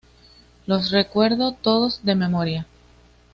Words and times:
Los 0.65 0.89
recuerdo 0.89 1.51
todos 1.53 2.03
de 2.03 2.15
memoria'". 2.15 2.65